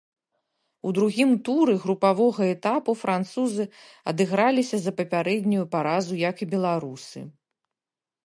[0.91, 3.63] У другім туры групавога этапу французы
[4.11, 7.19] адыграліся за папярэднюю паразу, як і беларусы.